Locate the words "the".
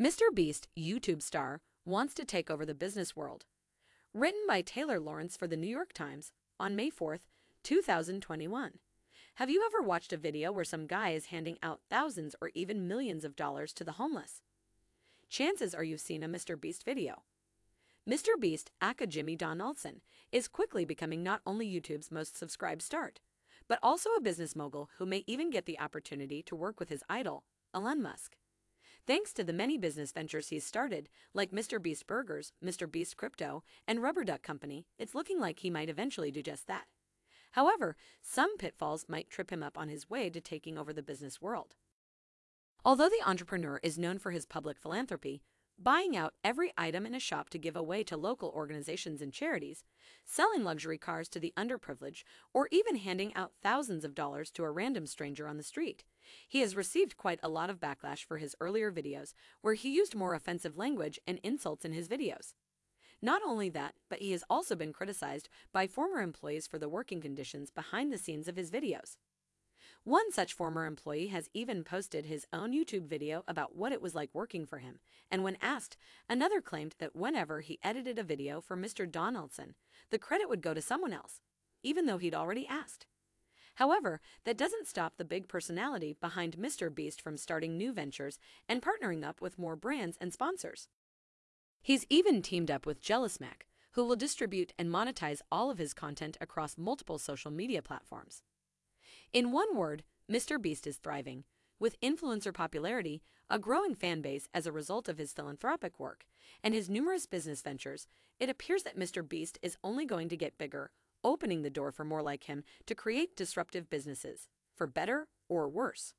2.64-2.72, 5.48-5.56, 13.82-13.92, 25.66-25.80, 29.42-29.54, 40.92-41.02, 43.08-43.26, 51.40-51.54, 55.56-55.62, 66.78-66.88, 68.12-68.18, 80.10-80.18, 85.16-85.24, 111.62-111.70